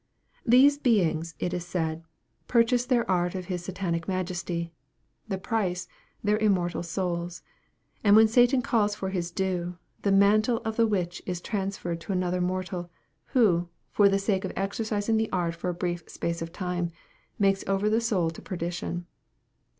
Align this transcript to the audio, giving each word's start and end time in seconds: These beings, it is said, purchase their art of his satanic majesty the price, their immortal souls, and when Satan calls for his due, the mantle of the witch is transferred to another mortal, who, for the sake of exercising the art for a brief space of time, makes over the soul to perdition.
These 0.47 0.79
beings, 0.79 1.35
it 1.37 1.53
is 1.53 1.63
said, 1.63 2.03
purchase 2.47 2.87
their 2.87 3.07
art 3.07 3.35
of 3.35 3.45
his 3.45 3.63
satanic 3.63 4.07
majesty 4.07 4.73
the 5.27 5.37
price, 5.37 5.87
their 6.23 6.39
immortal 6.39 6.81
souls, 6.81 7.43
and 8.03 8.15
when 8.15 8.27
Satan 8.27 8.63
calls 8.63 8.95
for 8.95 9.11
his 9.11 9.29
due, 9.29 9.77
the 10.01 10.11
mantle 10.11 10.57
of 10.65 10.75
the 10.75 10.87
witch 10.87 11.21
is 11.27 11.39
transferred 11.39 12.01
to 12.01 12.13
another 12.13 12.41
mortal, 12.41 12.89
who, 13.25 13.69
for 13.91 14.09
the 14.09 14.17
sake 14.17 14.43
of 14.43 14.53
exercising 14.55 15.17
the 15.17 15.29
art 15.31 15.53
for 15.53 15.69
a 15.69 15.73
brief 15.75 16.09
space 16.09 16.41
of 16.41 16.51
time, 16.51 16.89
makes 17.37 17.63
over 17.67 17.87
the 17.87 18.01
soul 18.01 18.31
to 18.31 18.41
perdition. 18.41 19.05